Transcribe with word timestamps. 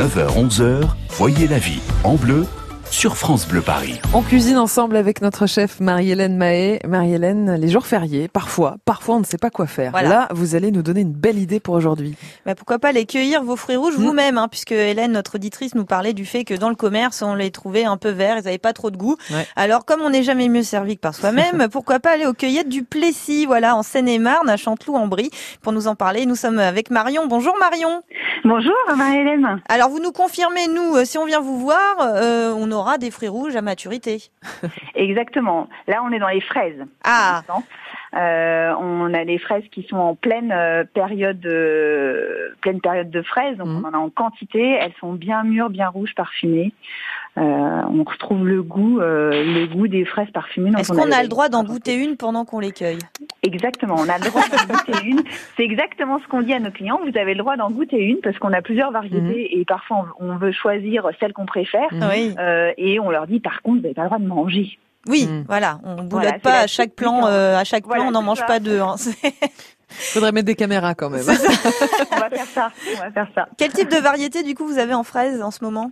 9h-11h, 0.00 0.80
voyez 1.10 1.46
la 1.46 1.58
vie 1.58 1.82
en 2.04 2.14
bleu 2.14 2.46
sur 2.90 3.16
France 3.16 3.46
Bleu 3.46 3.60
Paris. 3.60 4.00
On 4.14 4.20
cuisine 4.22 4.56
ensemble 4.58 4.96
avec 4.96 5.22
notre 5.22 5.46
chef 5.46 5.78
Marie-Hélène 5.78 6.36
Mahé. 6.36 6.80
Marie-Hélène, 6.88 7.54
les 7.54 7.68
jours 7.68 7.86
fériés, 7.86 8.26
parfois, 8.26 8.78
parfois 8.84 9.14
on 9.14 9.20
ne 9.20 9.24
sait 9.24 9.38
pas 9.38 9.50
quoi 9.50 9.68
faire. 9.68 9.92
Voilà. 9.92 10.08
Là, 10.08 10.28
vous 10.32 10.56
allez 10.56 10.72
nous 10.72 10.82
donner 10.82 11.02
une 11.02 11.12
belle 11.12 11.38
idée 11.38 11.60
pour 11.60 11.74
aujourd'hui. 11.74 12.16
Bah, 12.44 12.56
pourquoi 12.56 12.80
pas 12.80 12.88
aller 12.88 13.06
cueillir 13.06 13.44
vos 13.44 13.54
fruits 13.54 13.76
rouges 13.76 13.96
Mm. 13.96 14.02
vous-même, 14.02 14.38
hein, 14.38 14.48
puisque 14.48 14.72
Hélène, 14.72 15.12
notre 15.12 15.36
auditrice, 15.36 15.76
nous 15.76 15.84
parlait 15.84 16.14
du 16.14 16.24
fait 16.24 16.42
que 16.44 16.54
dans 16.54 16.68
le 16.68 16.74
commerce, 16.74 17.22
on 17.22 17.34
les 17.36 17.52
trouvait 17.52 17.84
un 17.84 17.96
peu 17.96 18.08
verts, 18.10 18.38
ils 18.38 18.44
n'avaient 18.44 18.58
pas 18.58 18.72
trop 18.72 18.90
de 18.90 18.96
goût. 18.96 19.16
Ouais. 19.30 19.46
Alors, 19.54 19.84
comme 19.84 20.00
on 20.00 20.10
n'est 20.10 20.24
jamais 20.24 20.48
mieux 20.48 20.64
servi 20.64 20.96
que 20.96 21.00
par 21.02 21.14
soi-même, 21.14 21.68
pourquoi 21.70 22.00
pas 22.00 22.14
aller 22.14 22.26
aux 22.26 22.34
cueillettes 22.34 22.68
du 22.70 22.82
Plessis, 22.82 23.46
voilà, 23.46 23.76
en 23.76 23.84
Seine-et-Marne, 23.84 24.48
à 24.50 24.56
Chanteloup-en-Brie. 24.56 25.30
Pour 25.62 25.72
nous 25.72 25.86
en 25.86 25.94
parler, 25.94 26.26
nous 26.26 26.34
sommes 26.34 26.58
avec 26.58 26.90
Marion. 26.90 27.28
Bonjour 27.28 27.54
Marion. 27.60 28.02
Bonjour 28.44 28.72
Marie-Hélène. 28.96 29.60
Alors, 29.68 29.90
vous 29.90 30.00
nous 30.00 30.12
confirmez, 30.12 30.66
nous, 30.68 30.96
euh, 30.96 31.04
si 31.04 31.18
on 31.18 31.26
vient 31.26 31.40
vous 31.40 31.58
voir, 31.60 31.96
euh, 32.00 32.52
on 32.56 32.70
aura 32.72 32.96
des 32.96 33.10
fruits 33.10 33.28
rouges 33.28 33.54
à 33.56 33.60
maturité. 33.62 34.22
Exactement. 34.94 35.68
Là, 35.86 36.00
on 36.04 36.10
est 36.10 36.18
dans 36.18 36.28
les 36.28 36.40
fraises. 36.40 36.84
Ah, 37.04 37.42
Euh, 38.16 38.72
on 38.80 39.14
a 39.14 39.22
les 39.22 39.38
fraises 39.38 39.62
qui 39.70 39.86
sont 39.88 39.96
en 39.96 40.14
pleine 40.16 40.50
euh, 40.50 40.82
période 40.82 41.38
de 41.38 42.56
pleine 42.60 42.80
période 42.80 43.08
de 43.08 43.22
fraises, 43.22 43.56
donc 43.56 43.68
Mhm. 43.68 43.84
on 43.84 43.88
en 43.88 43.92
a 43.94 43.98
en 43.98 44.10
quantité. 44.10 44.68
Elles 44.80 44.94
sont 44.98 45.12
bien 45.12 45.44
mûres, 45.44 45.70
bien 45.70 45.88
rouges, 45.88 46.14
parfumées. 46.16 46.72
Euh, 47.38 47.40
on 47.42 48.02
retrouve 48.02 48.44
le 48.46 48.60
goût, 48.62 48.98
euh, 49.00 49.30
le 49.30 49.66
goût 49.66 49.86
des 49.86 50.04
fraises 50.04 50.30
parfumées. 50.34 50.72
est-ce 50.78 50.92
on 50.92 50.96
qu'on 50.96 51.12
a 51.12 51.22
le 51.22 51.28
droit 51.28 51.48
d'en 51.48 51.62
goûter 51.62 51.94
une 51.94 52.16
pendant 52.16 52.44
qu'on 52.44 52.58
les 52.58 52.72
cueille 52.72 52.98
Exactement, 53.44 53.94
on 53.98 54.08
a 54.08 54.18
le 54.18 54.24
droit 54.24 54.42
d'en 54.42 54.74
goûter 54.74 54.92
une. 55.06 55.22
C'est 55.56 55.62
exactement 55.62 56.18
ce 56.18 56.26
qu'on 56.26 56.42
dit 56.42 56.52
à 56.52 56.58
nos 56.58 56.72
clients. 56.72 56.98
Vous 57.02 57.16
avez 57.16 57.34
le 57.34 57.38
droit 57.38 57.56
d'en 57.56 57.70
goûter 57.70 57.98
une 58.02 58.18
parce 58.20 58.36
qu'on 58.38 58.52
a 58.52 58.60
plusieurs 58.62 58.90
variétés 58.90 59.58
et 59.58 59.64
parfois 59.64 60.06
on 60.18 60.36
veut 60.36 60.50
choisir 60.52 61.08
celle 61.20 61.32
qu'on 61.32 61.46
préfère. 61.46 61.88
Mhm. 61.92 62.08
Oui. 62.10 62.34
Euh, 62.38 62.72
et 62.76 62.98
on 62.98 63.10
leur 63.10 63.26
dit 63.28 63.38
par 63.40 63.62
contre, 63.62 63.76
vous 63.76 63.82
n'avez 63.82 63.94
pas 63.94 64.02
le 64.02 64.08
droit 64.08 64.18
de 64.18 64.26
manger. 64.26 64.78
Oui, 65.08 65.26
Mm. 65.26 65.44
voilà, 65.48 65.78
on 65.84 65.94
boulotte 65.94 66.10
Voilà, 66.10 66.30
c'est 66.32 66.42
pas 66.42 66.58
à 66.60 66.66
chaque 66.66 66.92
plan, 66.94 67.24
hein. 67.24 67.30
euh, 67.30 67.56
à 67.56 67.64
chaque 67.64 67.84
Voilà, 67.86 68.02
plan, 68.02 68.08
on 68.08 68.12
n'en 68.12 68.22
mange 68.22 68.38
ça. 68.38 68.44
pas 68.44 68.58
deux. 68.60 68.80
hein. 68.80 68.96
Faudrait 69.90 70.32
mettre 70.32 70.46
des 70.46 70.54
caméras 70.54 70.94
quand 70.94 71.10
même. 71.10 71.22
on 72.12 72.16
va 72.18 72.30
faire 72.30 72.46
ça, 72.46 72.70
on 72.96 73.00
va 73.00 73.10
faire 73.10 73.28
ça. 73.34 73.48
Quel 73.58 73.72
type 73.72 73.90
de 73.90 73.96
variété 73.98 74.42
du 74.42 74.54
coup 74.54 74.66
vous 74.66 74.78
avez 74.78 74.94
en 74.94 75.02
fraises 75.04 75.42
en 75.42 75.50
ce 75.50 75.62
moment? 75.64 75.90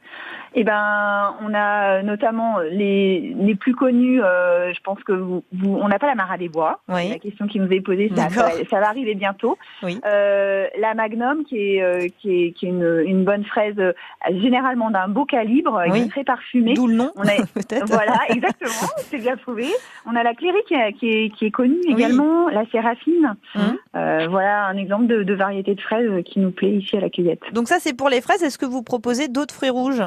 Eh 0.54 0.64
ben, 0.64 1.34
on 1.42 1.52
a 1.54 2.02
notamment 2.02 2.58
les, 2.70 3.34
les 3.38 3.54
plus 3.54 3.74
connus. 3.74 4.22
euh, 4.22 4.72
je 4.72 4.80
pense 4.80 4.98
que 5.04 5.12
vous, 5.12 5.44
vous- 5.52 5.76
on 5.76 5.88
n'a 5.88 5.98
pas 5.98 6.06
la 6.06 6.14
Mara 6.14 6.38
des 6.38 6.48
Bois. 6.48 6.80
Oui. 6.88 7.10
La 7.10 7.18
question 7.18 7.46
qui 7.46 7.60
nous 7.60 7.70
est 7.70 7.80
posée, 7.82 8.08
ça, 8.16 8.28
D'accord. 8.28 8.50
ça, 8.52 8.64
ça 8.70 8.80
va 8.80 8.88
arriver 8.88 9.14
bientôt. 9.14 9.58
Oui. 9.82 10.00
Euh, 10.06 10.66
la 10.80 10.94
Magnum, 10.94 11.44
qui 11.44 11.74
est, 11.76 11.82
euh, 11.82 12.08
qui 12.18 12.44
est, 12.46 12.52
qui 12.52 12.64
est 12.66 12.70
une, 12.70 13.02
une 13.06 13.24
bonne 13.24 13.44
fraise, 13.44 13.74
euh, 13.78 13.92
généralement 14.30 14.90
d'un 14.90 15.08
beau 15.08 15.26
calibre, 15.26 15.76
euh, 15.76 15.84
qui 15.84 15.90
Oui. 15.92 16.00
est 16.06 16.08
très 16.10 16.24
parfumée. 16.24 16.74
D'où 16.74 16.86
le 16.86 16.94
nom, 16.94 17.12
On 17.16 17.22
a, 17.28 17.36
peut-être. 17.54 17.86
voilà, 17.86 18.18
exactement, 18.30 18.88
c'est 19.10 19.18
bien 19.18 19.36
trouvé. 19.36 19.66
On 20.06 20.16
a 20.16 20.22
la 20.22 20.32
Cléry 20.34 20.58
qui, 20.66 20.74
est- 20.74 20.92
qui 20.94 21.08
est, 21.10 21.30
qui 21.36 21.44
est 21.46 21.50
connue 21.50 21.76
également, 21.88 22.48
la 22.48 22.64
Séraphine. 22.72 23.36
Mhm. 23.54 23.76
Euh, 23.98 24.26
voilà 24.28 24.66
un 24.66 24.76
exemple 24.76 25.06
de, 25.06 25.22
de 25.22 25.34
variété 25.34 25.74
de 25.74 25.80
fraises 25.80 26.10
qui 26.24 26.38
nous 26.40 26.50
plaît 26.52 26.70
ici 26.72 26.96
à 26.96 27.00
la 27.00 27.10
cueillette. 27.10 27.40
Donc 27.52 27.68
ça 27.68 27.76
c'est 27.80 27.96
pour 27.96 28.08
les 28.08 28.20
fraises. 28.20 28.42
Est-ce 28.42 28.58
que 28.58 28.66
vous 28.66 28.82
proposez 28.82 29.28
d'autres 29.28 29.54
fruits 29.54 29.70
rouges? 29.70 30.02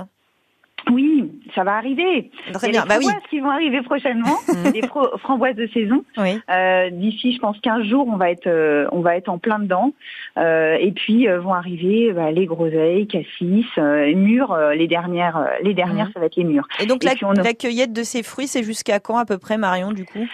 Oui, 0.91 1.31
ça 1.53 1.63
va 1.63 1.73
arriver. 1.75 2.31
Très 2.53 2.69
Il 2.69 2.73
y 2.73 2.77
a 2.77 2.81
bien. 2.81 2.83
les 2.83 2.87
Bah 2.89 2.95
oui. 2.97 3.03
framboises 3.05 3.29
qui 3.29 3.39
vont 3.39 3.51
arriver 3.51 3.81
prochainement, 3.83 4.35
des 4.73 4.81
fro- 4.81 5.15
framboises 5.19 5.55
de 5.55 5.67
saison. 5.67 6.03
Oui. 6.17 6.39
Euh, 6.49 6.89
D'ici, 6.89 7.33
je 7.33 7.39
pense 7.39 7.59
15 7.59 7.83
jours, 7.85 8.07
on 8.11 8.17
va 8.17 8.31
être, 8.31 8.47
euh, 8.47 8.87
on 8.91 9.01
va 9.01 9.15
être 9.15 9.29
en 9.29 9.37
plein 9.37 9.59
dedans. 9.59 9.93
Euh, 10.37 10.77
et 10.79 10.91
puis 10.91 11.27
vont 11.27 11.53
arriver 11.53 12.11
bah, 12.13 12.31
les 12.31 12.47
groseilles, 12.47 13.05
cassis, 13.05 13.65
les 13.77 14.15
mûres. 14.15 14.57
les 14.75 14.87
dernières, 14.87 15.47
les 15.61 15.75
dernières, 15.75 16.07
Mhm. 16.07 16.11
ça 16.13 16.19
va 16.19 16.25
être 16.25 16.35
les 16.35 16.45
mûres. 16.45 16.67
Et 16.81 16.87
donc 16.87 17.03
Et 17.03 17.07
la, 17.09 17.13
puis, 17.13 17.25
on 17.25 17.31
a- 17.31 17.43
la 17.43 17.53
cueillette 17.53 17.93
de 17.93 18.03
ces 18.03 18.23
fruits, 18.23 18.47
c'est 18.47 18.63
jusqu'à 18.63 18.99
quand 18.99 19.17
à 19.17 19.25
peu 19.25 19.37
près, 19.37 19.57
Marion, 19.57 19.91
du 19.91 20.05
coup? 20.05 20.25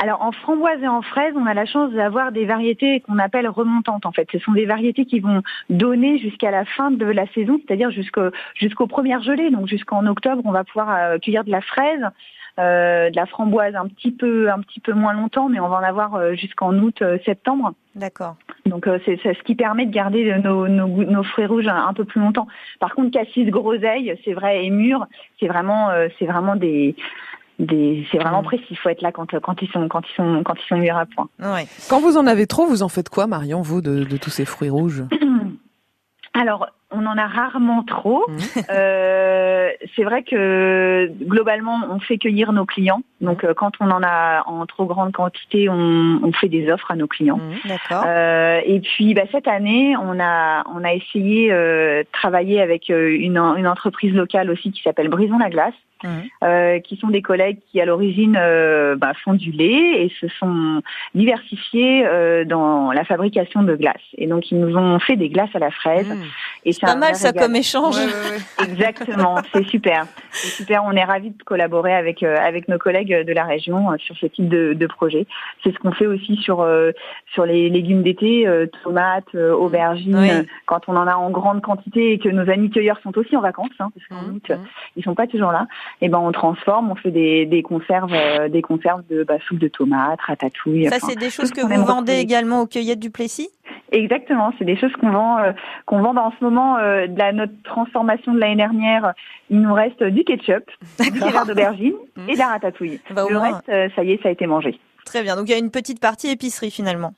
Alors 0.00 0.22
en 0.22 0.32
framboise 0.32 0.82
et 0.82 0.88
en 0.88 1.02
fraise, 1.02 1.34
on 1.36 1.46
a 1.46 1.54
la 1.54 1.66
chance 1.66 1.92
d'avoir 1.92 2.32
des 2.32 2.44
variétés 2.46 3.00
qu'on 3.00 3.18
appelle 3.18 3.46
remontantes. 3.48 4.06
En 4.06 4.12
fait, 4.12 4.26
ce 4.32 4.38
sont 4.38 4.52
des 4.52 4.66
variétés 4.66 5.04
qui 5.04 5.20
vont 5.20 5.42
donner 5.70 6.18
jusqu'à 6.18 6.50
la 6.50 6.64
fin 6.64 6.90
de 6.90 7.04
la 7.06 7.26
saison, 7.28 7.60
c'est-à-dire 7.66 7.90
jusqu'au 7.90 8.30
jusqu'aux 8.54 8.86
premières 8.86 9.22
gelées. 9.22 9.50
Donc 9.50 9.66
jusqu'en 9.68 10.06
octobre, 10.06 10.42
on 10.44 10.52
va 10.52 10.64
pouvoir 10.64 10.90
euh, 10.90 11.18
cueillir 11.18 11.44
de 11.44 11.50
la 11.50 11.60
fraise. 11.60 12.04
euh, 12.58 13.08
de 13.10 13.16
la 13.16 13.24
framboise 13.26 13.74
un 13.74 13.88
petit 13.88 14.12
peu 14.12 14.50
un 14.50 14.60
petit 14.60 14.80
peu 14.80 14.92
moins 14.92 15.14
longtemps 15.14 15.48
mais 15.48 15.58
on 15.58 15.68
va 15.68 15.76
en 15.76 15.82
avoir 15.82 16.14
euh, 16.16 16.34
jusqu'en 16.34 16.74
août 16.76 17.00
euh, 17.00 17.16
septembre 17.24 17.72
D'accord. 17.94 18.36
donc 18.66 18.86
euh, 18.86 18.98
c'est 19.06 19.16
ce 19.22 19.42
qui 19.42 19.54
permet 19.54 19.86
de 19.86 19.90
garder 19.90 20.36
nos, 20.44 20.68
nos, 20.68 20.86
nos 20.86 21.22
fruits 21.22 21.46
rouges 21.46 21.66
un, 21.68 21.86
un 21.86 21.94
peu 21.94 22.04
plus 22.04 22.20
longtemps. 22.20 22.46
Par 22.80 22.94
contre, 22.94 23.10
cassis, 23.10 23.46
groseille, 23.48 24.18
c'est 24.24 24.32
vrai, 24.32 24.64
et 24.64 24.70
mûr, 24.70 25.06
c'est 25.38 25.46
vraiment, 25.46 25.90
euh, 25.90 26.08
c'est 26.18 26.24
vraiment 26.26 26.56
des, 26.56 26.94
des, 27.58 28.06
c'est 28.10 28.18
vraiment 28.18 28.42
précis. 28.42 28.64
Il 28.70 28.76
faut 28.76 28.88
être 28.88 29.02
là 29.02 29.12
quand, 29.12 29.38
quand 29.40 29.62
ils 29.62 29.68
sont, 29.68 29.88
quand 29.88 30.02
ils 30.08 30.14
sont, 30.14 30.42
quand 30.44 30.54
ils 30.54 30.68
sont 30.68 30.76
mûrs 30.76 30.96
à 30.96 31.06
point. 31.06 31.28
Ouais. 31.38 31.66
Quand 31.88 32.00
vous 32.00 32.16
en 32.16 32.26
avez 32.26 32.46
trop, 32.46 32.66
vous 32.66 32.82
en 32.82 32.88
faites 32.88 33.08
quoi, 33.08 33.26
Marion, 33.26 33.62
vous, 33.62 33.80
de, 33.80 34.04
de 34.04 34.16
tous 34.16 34.30
ces 34.30 34.44
fruits 34.44 34.70
rouges 34.70 35.04
Alors, 36.34 36.66
on 36.92 37.06
en 37.06 37.16
a 37.18 37.26
rarement 37.26 37.82
trop. 37.82 38.24
Mhm. 38.28 38.38
Euh, 38.72 39.70
c'est 39.94 40.04
vrai 40.04 40.22
que 40.22 41.10
globalement, 41.22 41.80
on 41.90 41.98
fait 41.98 42.16
cueillir 42.16 42.52
nos 42.52 42.64
clients. 42.64 43.02
Donc, 43.20 43.44
euh, 43.44 43.54
quand 43.54 43.72
on 43.80 43.90
en 43.90 44.02
a 44.02 44.44
en 44.46 44.64
trop 44.66 44.86
grande 44.86 45.12
quantité, 45.12 45.68
on, 45.68 46.20
on 46.22 46.32
fait 46.32 46.48
des 46.48 46.70
offres 46.70 46.90
à 46.90 46.96
nos 46.96 47.06
clients. 47.06 47.38
Mhm. 47.38 47.58
D'accord. 47.64 48.04
Euh, 48.06 48.60
et 48.64 48.80
puis 48.80 49.14
bah, 49.14 49.22
cette 49.30 49.48
année, 49.48 49.94
on 49.96 50.18
a 50.20 50.64
on 50.74 50.84
a 50.84 50.92
essayé 50.94 51.52
euh, 51.52 52.02
de 52.02 52.08
travailler 52.12 52.60
avec 52.60 52.88
euh, 52.90 53.14
une, 53.18 53.38
une 53.38 53.66
entreprise 53.66 54.14
locale 54.14 54.50
aussi 54.50 54.72
qui 54.72 54.82
s'appelle 54.82 55.08
Brison 55.08 55.38
la 55.38 55.50
glace, 55.50 55.74
euh, 56.42 56.80
qui 56.80 56.96
sont 56.96 57.08
des 57.08 57.22
collègues 57.22 57.58
qui 57.70 57.80
à 57.80 57.84
l'origine 57.84 58.36
euh, 58.36 58.96
bah, 58.96 59.12
font 59.24 59.34
du 59.34 59.52
lait 59.52 60.04
et 60.04 60.12
se 60.20 60.26
sont 60.28 60.82
diversifiés 61.14 62.04
euh, 62.04 62.44
dans 62.44 62.90
la 62.90 63.04
fabrication 63.04 63.62
de 63.62 63.76
glace. 63.76 64.02
Et 64.18 64.26
donc 64.26 64.50
ils 64.50 64.58
nous 64.58 64.76
ont 64.76 64.98
fait 64.98 65.16
des 65.16 65.28
glaces 65.28 65.54
à 65.54 65.60
la 65.60 65.70
fraise. 65.70 66.08
Mmh. 66.08 66.22
Et 66.64 66.72
C'est 66.84 66.92
pas 66.92 66.96
mal 66.96 67.14
ça 67.14 67.32
comme 67.32 67.54
échange. 67.54 67.96
Ouais, 67.96 68.04
ouais, 68.06 68.30
ouais. 68.58 68.64
Exactement, 68.66 69.36
c'est 69.52 69.64
super. 69.66 70.06
C'est 70.32 70.48
super, 70.48 70.82
on 70.84 70.92
est 70.92 71.04
ravis 71.04 71.30
de 71.30 71.42
collaborer 71.44 71.94
avec 71.94 72.22
euh, 72.22 72.36
avec 72.36 72.66
nos 72.68 72.78
collègues 72.78 73.24
de 73.26 73.32
la 73.32 73.44
région 73.44 73.90
euh, 73.92 73.96
sur 73.98 74.16
ce 74.16 74.26
type 74.26 74.48
de, 74.48 74.72
de 74.72 74.86
projet. 74.86 75.26
C'est 75.62 75.72
ce 75.72 75.78
qu'on 75.78 75.92
fait 75.92 76.06
aussi 76.06 76.36
sur 76.36 76.60
euh, 76.60 76.90
sur 77.32 77.46
les 77.46 77.68
légumes 77.68 78.02
d'été, 78.02 78.46
euh, 78.48 78.66
tomates, 78.82 79.24
euh, 79.34 79.52
aubergines. 79.54 80.16
Oui. 80.16 80.30
euh, 80.30 80.42
Quand 80.66 80.80
on 80.88 80.96
en 80.96 81.06
a 81.06 81.14
en 81.14 81.30
grande 81.30 81.60
quantité 81.62 82.12
et 82.12 82.18
que 82.18 82.28
nos 82.28 82.50
amis 82.50 82.70
cueilleurs 82.70 82.98
sont 83.02 83.16
aussi 83.16 83.36
en 83.36 83.40
vacances, 83.40 83.70
hein, 83.78 83.90
parce 83.94 84.06
qu'en 84.08 84.26
Mhm. 84.26 84.34
août 84.36 84.52
ils 84.96 85.04
sont 85.04 85.14
pas 85.14 85.26
toujours 85.26 85.52
là. 85.52 85.66
Et 86.00 86.08
ben 86.08 86.18
on 86.18 86.32
transforme, 86.32 86.90
on 86.90 86.94
fait 86.96 87.10
des 87.12 87.46
des 87.46 87.62
conserves, 87.62 88.12
euh, 88.12 88.48
des 88.48 88.62
conserves 88.62 89.02
de 89.08 89.22
bah, 89.24 89.34
soupe 89.46 89.58
de 89.58 89.68
tomates, 89.68 90.20
ratatouille. 90.26 90.88
Ça 90.88 90.98
c'est 91.00 91.16
des 91.16 91.30
choses 91.30 91.52
que 91.52 91.60
vous 91.60 91.84
vendez 91.84 92.14
également 92.18 92.62
aux 92.62 92.66
cueillettes 92.66 92.98
du 93.00 93.10
Plessis? 93.10 93.48
Exactement, 93.92 94.52
c'est 94.58 94.64
des 94.64 94.76
choses 94.76 94.92
qu'on 95.00 95.10
vend, 95.10 95.38
euh, 95.38 95.52
qu'on 95.86 96.00
vend 96.00 96.16
en 96.16 96.32
ce 96.38 96.42
moment 96.42 96.78
euh, 96.78 97.06
de 97.06 97.18
la 97.18 97.32
notre 97.32 97.52
transformation 97.62 98.32
de 98.34 98.40
l'année 98.40 98.56
dernière. 98.56 99.12
Il 99.50 99.60
nous 99.60 99.72
reste 99.74 100.02
du 100.02 100.24
ketchup, 100.24 100.64
du 100.98 101.18
verre 101.20 101.46
d'aubergine 101.46 101.92
Mhm. 102.16 102.28
et 102.30 102.32
de 102.34 102.38
la 102.38 102.46
ratatouille. 102.48 103.00
Bah, 103.10 103.24
Le 103.28 103.34
moins. 103.38 103.52
reste, 103.56 103.68
euh, 103.68 103.88
ça 103.94 104.02
y 104.02 104.12
est, 104.12 104.22
ça 104.22 104.28
a 104.30 104.32
été 104.32 104.46
mangé. 104.46 104.78
Très 105.04 105.22
bien. 105.22 105.36
Donc 105.36 105.48
il 105.48 105.52
y 105.52 105.54
a 105.54 105.58
une 105.58 105.70
petite 105.70 106.00
partie 106.00 106.30
épicerie 106.30 106.70
finalement. 106.70 107.12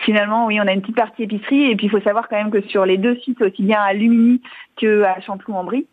Finalement, 0.00 0.46
oui, 0.46 0.58
on 0.60 0.66
a 0.66 0.72
une 0.72 0.80
petite 0.80 0.96
partie 0.96 1.24
épicerie 1.24 1.70
et 1.70 1.76
puis 1.76 1.86
il 1.86 1.90
faut 1.90 2.00
savoir 2.00 2.28
quand 2.28 2.36
même 2.36 2.50
que 2.50 2.62
sur 2.68 2.84
les 2.86 2.96
deux 2.98 3.16
sites, 3.16 3.40
aussi 3.42 3.62
bien 3.62 3.80
à 3.80 3.92
Lumini 3.92 4.40
que 4.80 5.02
à 5.02 5.20
Chanteloup-en-Brie, 5.20 5.86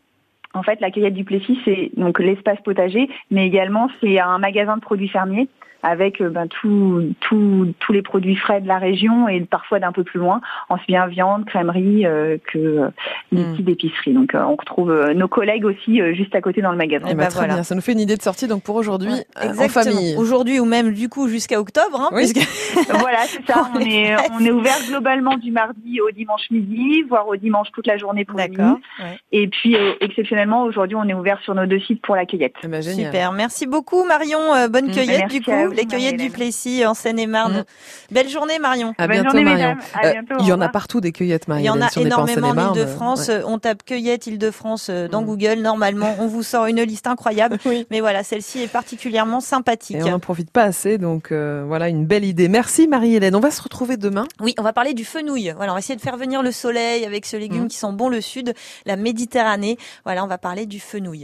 en 0.55 0.63
fait, 0.63 0.79
la 0.81 0.89
cueillette 0.91 1.13
du 1.13 1.23
Plessis, 1.23 1.59
c'est 1.65 1.91
donc 1.97 2.19
l'espace 2.19 2.59
potager, 2.63 3.09
mais 3.31 3.45
également 3.45 3.89
c'est 4.01 4.19
un 4.19 4.37
magasin 4.39 4.75
de 4.77 4.81
produits 4.81 5.09
fermiers 5.09 5.47
avec 5.87 6.19
euh, 6.19 6.29
ben, 6.31 6.47
tout- 6.47 7.13
tout- 7.19 7.71
tous 7.79 7.93
les 7.93 8.01
produits 8.01 8.35
frais 8.35 8.59
de 8.59 8.67
la 8.67 8.79
région 8.79 9.27
et 9.27 9.41
parfois 9.41 9.79
d'un 9.79 9.91
peu 9.91 10.03
plus 10.03 10.19
loin, 10.19 10.41
en 10.69 10.77
bien 10.87 11.05
viande, 11.05 11.45
crèmerie 11.45 12.07
euh, 12.07 12.37
que 12.51 12.57
euh, 12.57 12.87
les 13.31 13.43
Mm. 13.43 13.51
petites 13.51 13.69
épiceries. 13.69 14.13
Donc 14.13 14.33
euh, 14.33 14.41
on 14.47 14.55
retrouve 14.55 14.89
euh, 14.89 15.13
nos 15.13 15.27
collègues 15.27 15.63
aussi 15.63 16.01
euh, 16.01 16.15
juste 16.15 16.33
à 16.33 16.41
côté 16.41 16.63
dans 16.63 16.71
le 16.71 16.77
magasin. 16.77 17.05
Eh 17.07 17.13
ben, 17.13 17.17
bah, 17.17 17.27
très 17.27 17.41
voilà. 17.41 17.53
bien, 17.53 17.63
ça 17.63 17.75
nous 17.75 17.81
fait 17.81 17.91
une 17.91 17.99
idée 17.99 18.15
de 18.17 18.21
sortie 18.23 18.47
donc 18.47 18.63
pour 18.63 18.75
aujourd'hui 18.77 19.11
Ouais, 19.11 19.27
euh, 19.43 19.63
en 19.63 19.69
famille. 19.69 20.15
Aujourd'hui 20.17 20.59
ou 20.59 20.65
même 20.65 20.91
du 20.91 21.07
coup 21.07 21.27
jusqu'à 21.27 21.59
octobre, 21.59 22.01
hein, 22.01 22.09
Oui. 22.13 22.31
puisque 22.33 22.89
voilà, 22.99 23.19
c'est 23.27 23.45
ça. 23.45 23.69
On 23.75 23.79
est, 23.79 24.15
fêtes. 24.17 24.31
on 24.39 24.43
est 24.43 24.51
ouvert 24.51 24.77
globalement 24.89 25.37
du 25.37 25.51
mardi 25.51 26.01
au 26.01 26.09
dimanche 26.09 26.49
midi, 26.49 27.03
voire 27.07 27.27
au 27.27 27.35
dimanche 27.35 27.67
toute 27.73 27.85
la 27.85 27.97
journée 27.97 28.25
pour 28.25 28.39
midi. 28.39 28.57
Ouais. 28.59 29.19
Et 29.31 29.47
puis 29.49 29.75
euh, 29.75 29.93
exceptionnellement 30.01 30.44
exceptionnellement, 30.45 30.63
aujourd'hui, 30.63 30.95
on 30.95 31.03
est 31.07 31.13
ouvert 31.13 31.39
sur 31.43 31.55
nos 31.55 31.65
deux 31.65 31.79
sites 31.79 32.01
pour 32.01 32.15
la 32.15 32.25
cueillette. 32.25 32.53
Eh 32.63 32.67
ben. 32.67 32.81
Super, 32.81 33.31
merci 33.31 33.65
beaucoup 33.67 34.03
Marion. 34.05 34.39
Euh, 34.55 34.67
bonne 34.67 34.87
Mm. 34.87 34.91
cueillette 34.91 35.19
Merci 35.21 35.39
du 35.39 35.45
coup, 35.45 35.51
vous, 35.51 35.71
les 35.71 35.85
cueillettes 35.85 36.17
du. 36.17 36.29
Plessis 36.29 36.85
en 36.85 36.93
Seine-et-Marne. 36.93 37.63
Belle 38.11 38.29
journée 38.29 38.59
Marion. 38.59 38.93
À 38.97 39.07
Bonne 39.07 39.13
bientôt, 39.21 39.29
journée, 39.37 39.43
Marion. 39.45 39.75
À 39.93 40.05
Euh, 40.07 40.11
bientôt, 40.11 40.35
il 40.39 40.47
y 40.47 40.53
en 40.53 40.61
a 40.61 40.69
partout 40.69 40.99
des 41.01 41.11
cueillettes, 41.11 41.45
Il 41.49 41.61
y 41.61 41.69
en 41.69 41.79
a 41.81 41.87
si 41.89 42.01
énormément 42.01 42.49
en. 42.49 42.73
Ile-de-France. 42.73 43.27
Ouais. 43.29 43.41
On 43.45 43.57
tape 43.59 43.83
cueillette 43.85 44.27
Ile-de-France 44.27 44.87
euh, 44.89 45.07
dans 45.07 45.21
Mm. 45.21 45.25
Google. 45.25 45.55
Normalement, 45.61 46.15
on 46.19 46.27
vous 46.27 46.43
sort 46.43 46.65
une 46.65 46.81
liste 46.81 47.07
incroyable. 47.07 47.57
Oui. 47.65 47.87
Mais 47.89 47.99
voilà, 47.99 48.23
celle-ci 48.23 48.61
est 48.61 48.67
particulièrement 48.71 49.39
sympathique. 49.39 49.97
Et 49.97 50.03
on 50.03 50.11
n'en 50.11 50.19
profite 50.19 50.51
pas 50.51 50.63
assez, 50.63 50.97
donc 50.99 51.31
euh, 51.31 51.63
voilà 51.65 51.89
une 51.89 52.05
belle 52.05 52.23
idée. 52.25 52.47
Merci 52.47 52.87
Marie-Hélène. 52.87 53.35
On 53.35 53.39
va 53.39 53.49
se 53.51 53.61
retrouver 53.61 53.97
demain. 53.97 54.25
Oui, 54.41 54.53
on 54.59 54.63
va 54.63 54.71
parler 54.73 54.93
du 54.93 55.03
fenouil. 55.05 55.51
Voilà, 55.55 55.71
on 55.71 55.75
va 55.75 55.79
essayer 55.79 55.95
de 55.95 56.01
faire 56.01 56.17
venir 56.17 56.43
le 56.43 56.51
soleil 56.51 57.05
avec 57.05 57.25
ce 57.25 57.37
légume 57.37 57.63
Mhm. 57.63 57.67
qui 57.69 57.77
sent 57.77 57.87
bon 57.93 58.09
le 58.09 58.21
sud, 58.21 58.53
la 58.85 58.95
Méditerranée. 58.97 59.77
Voilà, 60.03 60.23
on 60.23 60.27
va 60.35 60.39
parler 60.39 60.65
du 60.65 60.81
fenouil. 60.81 61.23